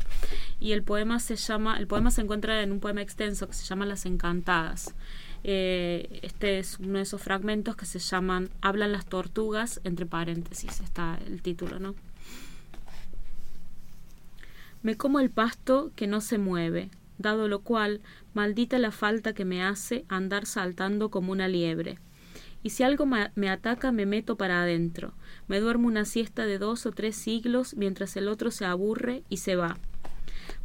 y 0.59 0.71
el 0.71 0.81
poema 0.81 1.19
se 1.19 1.35
llama, 1.35 1.77
el 1.77 1.85
poema 1.85 2.09
se 2.09 2.21
encuentra 2.21 2.63
en 2.63 2.71
un 2.71 2.79
poema 2.79 3.03
extenso 3.03 3.47
que 3.47 3.53
se 3.53 3.65
llama 3.65 3.85
Las 3.85 4.07
Encantadas. 4.07 4.95
Eh, 5.43 6.19
este 6.21 6.59
es 6.59 6.79
uno 6.79 6.97
de 6.97 7.03
esos 7.03 7.21
fragmentos 7.21 7.75
que 7.75 7.85
se 7.85 7.99
llaman 7.99 8.49
Hablan 8.61 8.91
las 8.91 9.05
tortugas, 9.05 9.79
entre 9.83 10.05
paréntesis, 10.05 10.81
está 10.81 11.17
el 11.25 11.41
título, 11.41 11.79
¿no? 11.79 11.95
Me 14.81 14.95
como 14.95 15.19
el 15.19 15.29
pasto 15.29 15.91
que 15.95 16.07
no 16.07 16.21
se 16.21 16.37
mueve, 16.37 16.89
dado 17.17 17.47
lo 17.47 17.59
cual, 17.59 18.01
maldita 18.33 18.79
la 18.79 18.91
falta 18.91 19.33
que 19.33 19.45
me 19.45 19.63
hace 19.63 20.05
andar 20.07 20.45
saltando 20.45 21.09
como 21.09 21.31
una 21.31 21.47
liebre. 21.47 21.99
Y 22.63 22.71
si 22.71 22.83
algo 22.83 23.05
me 23.05 23.49
ataca, 23.49 23.91
me 23.91 24.05
meto 24.05 24.35
para 24.35 24.61
adentro. 24.61 25.13
Me 25.47 25.59
duermo 25.59 25.87
una 25.87 26.03
siesta 26.03 26.45
de 26.45 26.57
dos 26.57 26.85
o 26.85 26.91
tres 26.91 27.15
siglos 27.15 27.75
mientras 27.75 28.17
el 28.17 28.27
otro 28.27 28.51
se 28.51 28.65
aburre 28.65 29.23
y 29.29 29.37
se 29.37 29.55
va. 29.55 29.77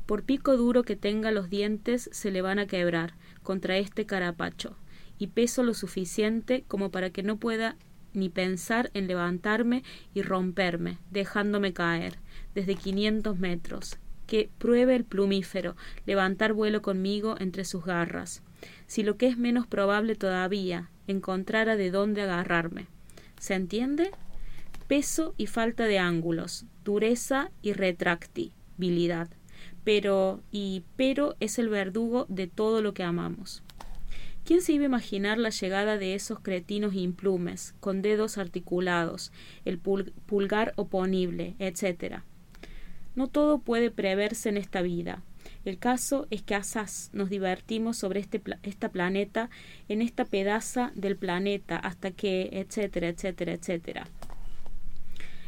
Por 0.06 0.22
pico 0.22 0.56
duro 0.56 0.82
que 0.82 0.96
tenga 0.96 1.30
los 1.30 1.48
dientes, 1.48 2.10
se 2.12 2.30
le 2.30 2.42
van 2.42 2.58
a 2.58 2.66
quebrar, 2.66 3.14
contra 3.42 3.78
este 3.78 4.04
carapacho, 4.04 4.76
y 5.18 5.28
peso 5.28 5.62
lo 5.62 5.72
suficiente 5.72 6.64
como 6.68 6.90
para 6.90 7.10
que 7.10 7.22
no 7.22 7.38
pueda 7.38 7.76
ni 8.12 8.28
pensar 8.28 8.90
en 8.94 9.06
levantarme 9.06 9.82
y 10.12 10.22
romperme, 10.22 10.98
dejándome 11.10 11.72
caer, 11.72 12.18
desde 12.54 12.76
quinientos 12.76 13.38
metros. 13.38 13.98
Que 14.26 14.50
pruebe 14.58 14.94
el 14.94 15.04
plumífero, 15.04 15.74
levantar 16.06 16.52
vuelo 16.52 16.82
conmigo 16.82 17.36
entre 17.38 17.64
sus 17.64 17.84
garras. 17.84 18.42
Si 18.86 19.02
lo 19.02 19.16
que 19.16 19.26
es 19.26 19.38
menos 19.38 19.66
probable 19.66 20.16
todavía, 20.16 20.90
encontrara 21.06 21.76
de 21.76 21.90
dónde 21.90 22.22
agarrarme. 22.22 22.86
¿Se 23.38 23.54
entiende? 23.54 24.10
Peso 24.86 25.34
y 25.36 25.46
falta 25.46 25.84
de 25.84 25.98
ángulos, 25.98 26.66
dureza 26.84 27.50
y 27.62 27.72
retractibilidad 27.72 29.28
pero 29.84 30.42
y 30.50 30.82
pero 30.96 31.36
es 31.40 31.58
el 31.58 31.68
verdugo 31.68 32.26
de 32.28 32.46
todo 32.46 32.82
lo 32.82 32.94
que 32.94 33.02
amamos. 33.02 33.62
¿Quién 34.44 34.60
se 34.60 34.72
iba 34.72 34.82
a 34.82 34.86
imaginar 34.86 35.38
la 35.38 35.48
llegada 35.48 35.96
de 35.96 36.14
esos 36.14 36.38
cretinos 36.40 36.94
implumes, 36.94 37.74
con 37.80 38.02
dedos 38.02 38.36
articulados, 38.36 39.32
el 39.64 39.78
pulgar 39.78 40.74
oponible, 40.76 41.54
etc.? 41.58 42.22
No 43.14 43.28
todo 43.28 43.58
puede 43.58 43.90
preverse 43.90 44.50
en 44.50 44.58
esta 44.58 44.82
vida. 44.82 45.22
El 45.64 45.78
caso 45.78 46.26
es 46.30 46.42
que 46.42 46.54
asaz 46.54 47.08
nos 47.14 47.30
divertimos 47.30 47.96
sobre 47.96 48.20
este 48.20 48.42
esta 48.64 48.90
planeta, 48.90 49.48
en 49.88 50.02
esta 50.02 50.26
pedaza 50.26 50.92
del 50.94 51.16
planeta, 51.16 51.76
hasta 51.76 52.10
que, 52.10 52.50
etcétera, 52.52 53.08
etcétera, 53.08 53.52
etcétera. 53.52 54.06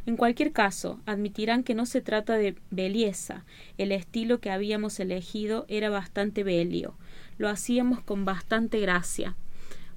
En 0.06 0.16
cualquier 0.16 0.52
caso, 0.52 1.00
admitirán 1.04 1.64
que 1.64 1.74
no 1.74 1.84
se 1.84 2.00
trata 2.00 2.36
de 2.36 2.54
belleza. 2.70 3.44
El 3.76 3.90
estilo 3.90 4.38
que 4.38 4.52
habíamos 4.52 5.00
elegido 5.00 5.66
era 5.66 5.90
bastante 5.90 6.44
belio. 6.44 6.94
Lo 7.38 7.48
hacíamos 7.48 8.00
con 8.02 8.24
bastante 8.24 8.78
gracia. 8.78 9.34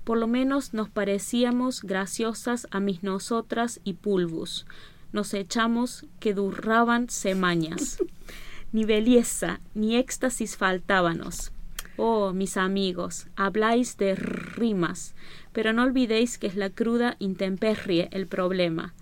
Por 0.04 0.18
lo 0.18 0.26
menos 0.26 0.74
nos 0.74 0.90
parecíamos 0.90 1.84
graciosas 1.84 2.68
a 2.72 2.80
mis 2.80 3.04
nosotras 3.04 3.82
y 3.84 3.94
pulvus. 3.94 4.66
Nos 5.14 5.36
echamos 5.36 6.08
que 6.20 6.34
durraban 6.34 7.10
semañas. 7.10 8.00
Ni 8.72 8.86
belleza, 8.86 9.62
ni 9.74 9.96
éxtasis 9.96 10.56
faltábanos. 10.56 11.52
Oh, 11.98 12.34
mis 12.34 12.56
amigos, 12.56 13.28
habláis 13.36 13.98
de 13.98 14.14
rimas, 14.16 15.16
pero 15.54 15.74
no 15.74 15.84
olvidéis 15.84 16.38
que 16.38 16.46
es 16.46 16.56
la 16.56 16.70
cruda 16.70 17.16
intemperie 17.20 18.10
el 18.12 18.28
problema 18.28 18.94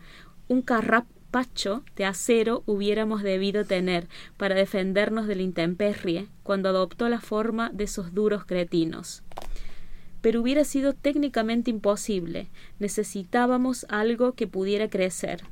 un 0.48 0.62
carrapacho 0.62 1.84
de 1.96 2.06
acero 2.06 2.64
hubiéramos 2.66 3.24
debido 3.24 3.66
tener 3.66 4.08
para 4.38 4.56
defendernos 4.56 5.28
de 5.28 5.36
la 5.36 5.42
intemperie 5.44 6.28
cuando 6.44 6.70
adoptó 6.70 7.10
la 7.10 7.20
forma 7.20 7.70
de 7.72 7.84
esos 7.84 8.14
duros 8.14 8.46
cretinos. 8.46 9.24
Pero 10.22 10.42
hubiera 10.42 10.64
sido 10.64 10.94
técnicamente 10.94 11.70
imposible. 11.70 12.48
Necesitábamos 12.80 13.86
algo 13.90 14.34
que 14.34 14.48
pudiera 14.48 14.90
crecer. 14.90 15.44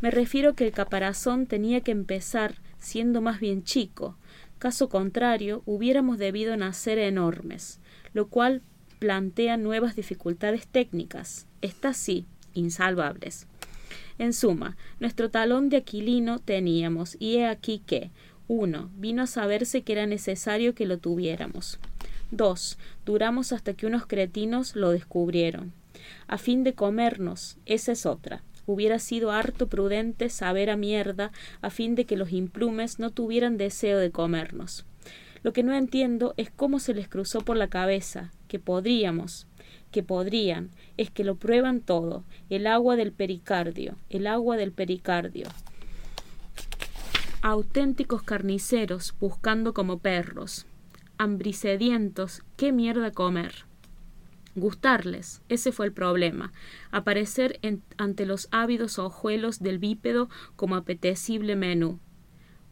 Me 0.00 0.10
refiero 0.10 0.54
que 0.54 0.66
el 0.66 0.72
caparazón 0.72 1.46
tenía 1.46 1.82
que 1.82 1.92
empezar 1.92 2.54
siendo 2.78 3.20
más 3.20 3.40
bien 3.40 3.62
chico. 3.62 4.16
Caso 4.58 4.88
contrario, 4.88 5.62
hubiéramos 5.66 6.18
debido 6.18 6.56
nacer 6.56 6.98
enormes, 6.98 7.80
lo 8.12 8.28
cual 8.28 8.62
plantea 8.98 9.56
nuevas 9.56 9.96
dificultades 9.96 10.66
técnicas, 10.66 11.46
estas 11.62 11.96
sí, 11.96 12.26
insalvables. 12.52 13.46
En 14.18 14.32
suma, 14.32 14.76
nuestro 14.98 15.30
talón 15.30 15.68
de 15.68 15.78
Aquilino 15.78 16.38
teníamos, 16.38 17.16
y 17.18 17.36
he 17.36 17.46
aquí 17.46 17.82
que, 17.84 18.10
uno, 18.48 18.90
Vino 18.96 19.22
a 19.22 19.26
saberse 19.26 19.82
que 19.82 19.92
era 19.92 20.06
necesario 20.06 20.74
que 20.74 20.86
lo 20.86 20.98
tuviéramos. 20.98 21.78
2. 22.32 22.78
Duramos 23.06 23.52
hasta 23.52 23.74
que 23.74 23.86
unos 23.86 24.06
cretinos 24.06 24.74
lo 24.74 24.90
descubrieron. 24.90 25.72
A 26.26 26.38
fin 26.38 26.64
de 26.64 26.74
comernos, 26.74 27.58
esa 27.66 27.92
es 27.92 28.06
otra. 28.06 28.42
Hubiera 28.66 28.98
sido 28.98 29.32
harto 29.32 29.68
prudente 29.68 30.30
saber 30.30 30.70
a 30.70 30.76
mierda 30.76 31.32
a 31.60 31.70
fin 31.70 31.94
de 31.94 32.06
que 32.06 32.16
los 32.16 32.32
implumes 32.32 32.98
no 32.98 33.10
tuvieran 33.10 33.56
deseo 33.56 33.98
de 33.98 34.10
comernos. 34.10 34.84
Lo 35.42 35.52
que 35.52 35.62
no 35.62 35.74
entiendo 35.74 36.34
es 36.36 36.50
cómo 36.50 36.78
se 36.78 36.94
les 36.94 37.08
cruzó 37.08 37.40
por 37.40 37.56
la 37.56 37.68
cabeza 37.68 38.30
que 38.46 38.58
podríamos, 38.58 39.46
que 39.90 40.02
podrían, 40.02 40.70
es 40.96 41.10
que 41.10 41.24
lo 41.24 41.36
prueban 41.36 41.80
todo, 41.80 42.24
el 42.48 42.66
agua 42.66 42.96
del 42.96 43.12
pericardio, 43.12 43.96
el 44.08 44.26
agua 44.26 44.56
del 44.56 44.72
pericardio. 44.72 45.46
Auténticos 47.42 48.22
carniceros 48.22 49.14
buscando 49.18 49.72
como 49.72 49.98
perros, 49.98 50.66
hambricedientos, 51.18 52.42
qué 52.56 52.72
mierda 52.72 53.10
comer. 53.10 53.66
Gustarles, 54.56 55.42
ese 55.48 55.70
fue 55.70 55.86
el 55.86 55.92
problema, 55.92 56.52
aparecer 56.90 57.60
ante 57.96 58.26
los 58.26 58.48
ávidos 58.50 58.98
ojuelos 58.98 59.60
del 59.60 59.78
bípedo 59.78 60.28
como 60.56 60.76
apetecible 60.76 61.56
menú. 61.56 62.00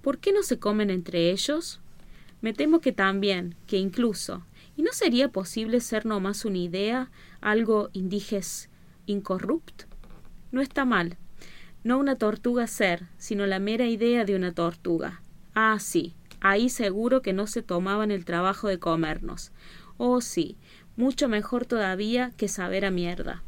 ¿Por 0.02 0.18
qué 0.18 0.32
no 0.32 0.42
se 0.42 0.58
comen 0.58 0.90
entre 0.90 1.30
ellos? 1.30 1.80
Me 2.40 2.52
temo 2.52 2.80
que 2.80 2.92
también, 2.92 3.54
que 3.66 3.78
incluso, 3.78 4.44
¿y 4.78 4.82
no 4.82 4.92
sería 4.92 5.28
posible 5.28 5.80
ser 5.80 6.06
nomás 6.06 6.46
una 6.46 6.56
idea, 6.56 7.10
algo 7.42 7.90
indiges, 7.92 8.70
incorrupt? 9.04 9.82
No 10.52 10.62
está 10.62 10.86
mal, 10.86 11.18
no 11.84 11.98
una 11.98 12.16
tortuga 12.16 12.66
ser, 12.66 13.08
sino 13.18 13.44
la 13.44 13.58
mera 13.58 13.84
idea 13.84 14.24
de 14.24 14.34
una 14.34 14.54
tortuga. 14.54 15.20
Ah, 15.54 15.76
sí, 15.78 16.14
Ahí 16.40 16.68
seguro 16.68 17.20
que 17.20 17.32
no 17.32 17.46
se 17.46 17.62
tomaban 17.62 18.10
el 18.10 18.24
trabajo 18.24 18.68
de 18.68 18.78
comernos. 18.78 19.50
Oh 19.96 20.20
sí, 20.20 20.56
mucho 20.96 21.28
mejor 21.28 21.66
todavía 21.66 22.32
que 22.36 22.48
saber 22.48 22.84
a 22.84 22.90
mierda. 22.90 23.42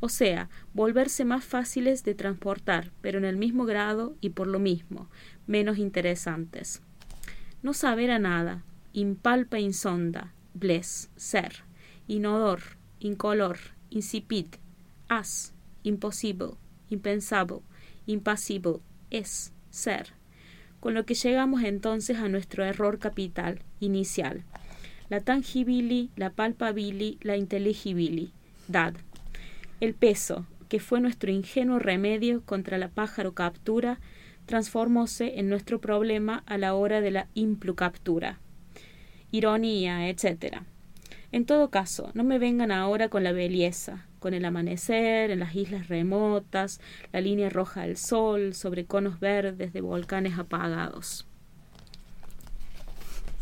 O 0.00 0.08
sea, 0.08 0.50
volverse 0.74 1.24
más 1.24 1.44
fáciles 1.44 2.02
de 2.02 2.14
transportar, 2.14 2.90
pero 3.00 3.18
en 3.18 3.24
el 3.24 3.36
mismo 3.36 3.64
grado 3.64 4.16
y 4.20 4.30
por 4.30 4.48
lo 4.48 4.58
mismo, 4.58 5.08
menos 5.46 5.78
interesantes. 5.78 6.82
No 7.62 7.72
saber 7.72 8.10
a 8.10 8.18
nada, 8.18 8.64
impalpa 8.92 9.60
insonda, 9.60 10.34
bless, 10.54 11.10
ser, 11.16 11.64
inodor, 12.08 12.60
incolor, 13.00 13.58
insipid, 13.90 14.46
as, 15.08 15.52
impossible, 15.82 16.54
impensable, 16.88 17.60
impasible, 18.06 18.80
es, 19.10 19.52
ser 19.70 20.14
con 20.84 20.92
lo 20.92 21.06
que 21.06 21.14
llegamos 21.14 21.62
entonces 21.62 22.18
a 22.18 22.28
nuestro 22.28 22.62
error 22.62 22.98
capital, 22.98 23.62
inicial. 23.80 24.44
La 25.08 25.20
tangibili, 25.20 26.10
la 26.14 26.28
palpabili, 26.28 27.16
la 27.22 27.38
intelligibili, 27.38 28.32
dad. 28.68 28.92
El 29.80 29.94
peso, 29.94 30.44
que 30.68 30.80
fue 30.80 31.00
nuestro 31.00 31.30
ingenuo 31.30 31.78
remedio 31.78 32.42
contra 32.42 32.76
la 32.76 32.90
pájaro 32.90 33.32
captura, 33.32 33.98
transformóse 34.44 35.38
en 35.38 35.48
nuestro 35.48 35.80
problema 35.80 36.42
a 36.44 36.58
la 36.58 36.74
hora 36.74 37.00
de 37.00 37.12
la 37.12 37.28
implucaptura. 37.32 38.38
Ironía, 39.34 40.08
etc. 40.08 40.62
En 41.32 41.44
todo 41.44 41.68
caso, 41.68 42.12
no 42.14 42.22
me 42.22 42.38
vengan 42.38 42.70
ahora 42.70 43.08
con 43.08 43.24
la 43.24 43.32
belleza, 43.32 44.06
con 44.20 44.32
el 44.32 44.44
amanecer 44.44 45.32
en 45.32 45.40
las 45.40 45.56
islas 45.56 45.88
remotas, 45.88 46.80
la 47.12 47.20
línea 47.20 47.50
roja 47.50 47.82
del 47.82 47.96
sol 47.96 48.54
sobre 48.54 48.84
conos 48.84 49.18
verdes 49.18 49.72
de 49.72 49.80
volcanes 49.80 50.38
apagados. 50.38 51.26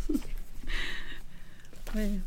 Muy, 1.95 2.23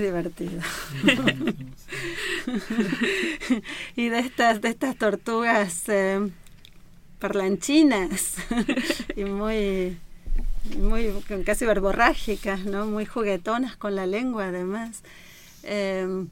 divertido. 0.00 0.60
y 3.94 4.08
de 4.08 4.18
estas, 4.18 4.60
de 4.60 4.70
estas 4.70 4.96
tortugas 4.96 5.88
eh, 5.88 6.28
parlanchinas 7.20 8.34
y 9.16 9.24
muy, 9.24 9.96
muy 10.78 11.12
casi 11.44 11.66
verborrágicas, 11.66 12.64
¿no? 12.64 12.86
Muy 12.86 13.06
juguetonas 13.06 13.76
con 13.76 13.94
la 13.94 14.06
lengua 14.06 14.46
además. 14.46 15.02
Eh, 15.62 16.26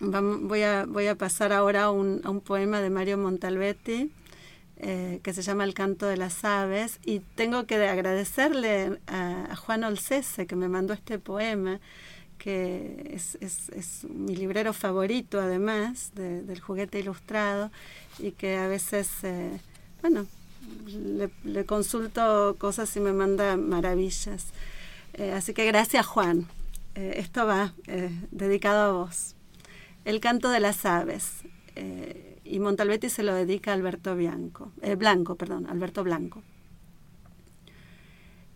voy, 0.00 0.62
a, 0.62 0.84
voy 0.86 1.06
a 1.06 1.14
pasar 1.14 1.52
ahora 1.52 1.84
a 1.84 1.90
un, 1.90 2.22
un 2.26 2.40
poema 2.40 2.80
de 2.80 2.90
Mario 2.90 3.18
Montalbetti 3.18 4.10
eh, 4.78 5.20
que 5.22 5.32
se 5.32 5.40
llama 5.40 5.64
El 5.64 5.72
canto 5.72 6.06
de 6.06 6.18
las 6.18 6.44
aves 6.44 7.00
y 7.02 7.20
tengo 7.34 7.64
que 7.66 7.76
agradecerle 7.76 8.98
a, 9.06 9.56
Juan 9.56 9.84
Olcese 9.84 10.46
que 10.46 10.54
me 10.54 10.68
mandó 10.68 10.92
este 10.92 11.18
poema 11.18 11.80
que 12.36 13.10
es, 13.14 13.38
es, 13.40 13.70
es 13.70 14.04
mi 14.04 14.36
librero 14.36 14.74
favorito 14.74 15.40
además 15.40 16.12
del 16.14 16.60
juguete 16.60 16.98
ilustrado 16.98 17.70
y 18.18 18.32
que 18.32 18.58
a 18.58 18.66
veces, 18.68 19.08
eh, 19.22 19.58
bueno, 20.02 20.26
le, 21.44 21.64
consulto 21.64 22.56
cosas 22.58 22.96
y 22.96 23.00
me 23.00 23.12
manda 23.12 23.56
maravillas. 23.56 24.46
Eh, 25.14 25.32
así 25.32 25.54
que 25.54 25.66
gracias 25.66 26.06
Juan. 26.06 26.46
esto 26.94 27.46
va 27.46 27.74
dedicado 28.30 28.82
a 28.82 28.92
vos. 28.92 29.34
El 30.04 30.20
canto 30.20 30.50
de 30.50 30.60
las 30.60 30.86
aves. 30.86 31.42
Eh, 31.76 32.38
y 32.42 32.58
Montalbetti 32.58 33.10
se 33.10 33.22
lo 33.22 33.34
dedica 33.34 33.70
a 33.70 33.74
Alberto 33.74 34.16
Bianco, 34.16 34.72
eh, 34.80 34.94
Blanco, 34.94 35.36
perdón, 35.36 35.66
Alberto 35.66 36.02
Blanco. 36.02 36.42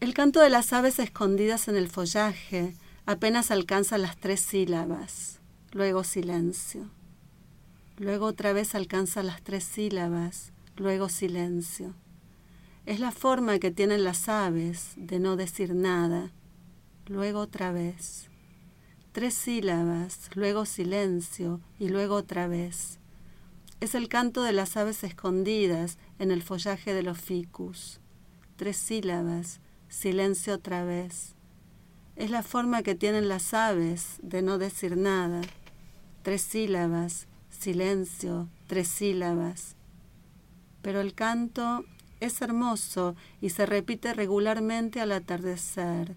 El 0.00 0.14
canto 0.14 0.40
de 0.40 0.48
las 0.48 0.72
aves 0.72 0.98
escondidas 0.98 1.68
en 1.68 1.76
el 1.76 1.88
follaje 1.88 2.74
apenas 3.04 3.50
alcanza 3.50 3.98
las 3.98 4.16
tres 4.16 4.40
sílabas, 4.40 5.40
luego 5.72 6.02
silencio. 6.02 6.88
Luego 7.98 8.24
otra 8.24 8.54
vez 8.54 8.74
alcanza 8.74 9.22
las 9.22 9.42
tres 9.42 9.64
sílabas, 9.64 10.52
luego 10.80 11.08
silencio. 11.08 11.94
Es 12.86 12.98
la 12.98 13.12
forma 13.12 13.60
que 13.60 13.70
tienen 13.70 14.02
las 14.02 14.28
aves 14.28 14.94
de 14.96 15.20
no 15.20 15.36
decir 15.36 15.76
nada, 15.76 16.32
luego 17.06 17.38
otra 17.38 17.70
vez 17.70 18.30
tres 19.12 19.34
sílabas, 19.34 20.30
luego 20.34 20.64
silencio 20.66 21.60
y 21.78 21.88
luego 21.88 22.14
otra 22.14 22.46
vez. 22.46 22.98
Es 23.80 23.94
el 23.94 24.08
canto 24.08 24.42
de 24.42 24.52
las 24.52 24.76
aves 24.76 25.02
escondidas 25.04 25.98
en 26.18 26.30
el 26.30 26.42
follaje 26.42 26.94
de 26.94 27.02
los 27.02 27.18
ficus. 27.18 28.00
Tres 28.56 28.76
sílabas, 28.76 29.60
silencio 29.88 30.54
otra 30.54 30.84
vez. 30.84 31.34
Es 32.14 32.30
la 32.30 32.42
forma 32.42 32.82
que 32.82 32.94
tienen 32.94 33.28
las 33.28 33.54
aves 33.54 34.18
de 34.22 34.42
no 34.42 34.58
decir 34.58 34.96
nada. 34.96 35.40
Tres 36.22 36.42
sílabas, 36.42 37.26
silencio, 37.48 38.48
tres 38.66 38.88
sílabas. 38.88 39.76
Pero 40.82 41.00
el 41.00 41.14
canto 41.14 41.84
es 42.20 42.40
hermoso 42.42 43.16
y 43.40 43.50
se 43.50 43.66
repite 43.66 44.14
regularmente 44.14 45.00
al 45.00 45.12
atardecer, 45.12 46.16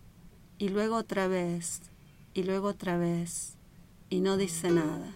y 0.58 0.70
luego 0.70 0.98
otra 0.98 1.28
vez, 1.28 1.82
y 2.34 2.44
luego 2.44 2.70
otra 2.70 2.98
vez 2.98 3.58
y 4.14 4.20
no 4.20 4.38
dice 4.38 4.70
nada. 4.70 5.12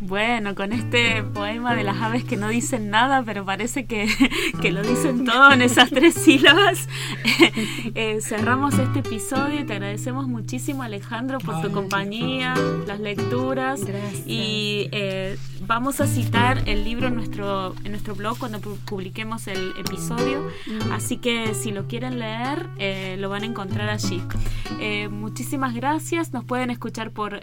Bueno, 0.00 0.54
con 0.54 0.72
este 0.72 1.24
poema 1.24 1.74
de 1.74 1.82
las 1.82 2.00
aves 2.00 2.22
que 2.22 2.36
no 2.36 2.48
dicen 2.48 2.88
nada, 2.88 3.24
pero 3.24 3.44
parece 3.44 3.86
que, 3.86 4.06
lo 4.70 4.82
dicen 4.82 5.24
todo 5.24 5.52
en 5.52 5.60
esas 5.60 5.90
tres 5.90 6.14
sílabas, 6.14 6.88
eh, 7.94 8.20
cerramos 8.20 8.78
este 8.78 9.00
episodio. 9.00 9.60
Y 9.60 9.64
te 9.64 9.72
agradecemos 9.72 10.28
muchísimo 10.28 10.84
Alejandro 10.84 11.38
por 11.38 11.60
tu 11.62 11.72
compañía, 11.72 12.54
las 12.86 13.00
lecturas. 13.00 13.80
Y 14.24 14.88
eh, 14.92 15.36
vamos 15.66 16.00
a 16.00 16.06
citar 16.06 16.62
el 16.66 16.84
libro 16.84 17.08
en 17.08 17.16
nuestro, 17.16 17.74
en 17.82 17.90
nuestro 17.90 18.14
blog 18.14 18.38
cuando 18.38 18.60
publiquemos 18.60 19.48
el 19.48 19.72
episodio, 19.78 20.46
así 20.92 21.16
que 21.16 21.54
si 21.54 21.72
lo 21.72 21.88
quieren 21.88 22.18
leer 22.18 22.68
eh, 22.78 23.16
lo 23.18 23.28
van 23.28 23.42
a 23.42 23.46
encontrar 23.46 23.88
allí. 23.88 24.22
muchísimas 25.10 25.74
gracias, 25.74 26.32
nos 26.32 26.44
pueden 26.44 26.70
escuchar 26.70 27.10
por 27.10 27.40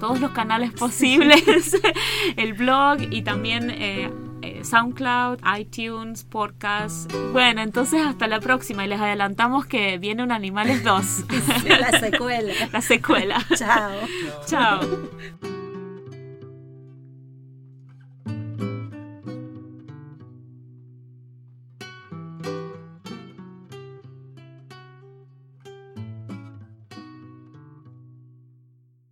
todos 0.00 0.20
los 0.20 0.30
canales 0.30 0.72
posibles. 0.72 1.44
el 2.36 2.54
blog 2.54 2.98
y 3.10 3.22
también 3.22 3.70
eh, 3.70 4.10
eh, 4.42 4.64
SoundCloud, 4.64 5.38
iTunes, 5.58 6.24
podcast. 6.24 7.12
Bueno, 7.32 7.62
entonces 7.62 8.02
hasta 8.06 8.26
la 8.26 8.40
próxima 8.40 8.84
y 8.84 8.88
les 8.88 9.00
adelantamos 9.00 9.66
que 9.66 9.98
viene 9.98 10.22
un 10.22 10.32
Animales 10.32 10.82
2. 10.84 11.24
la 11.80 12.00
secuela. 12.00 12.54
La 12.72 12.80
secuela. 12.80 13.46
Chao. 13.54 13.92
Chao. 14.46 15.59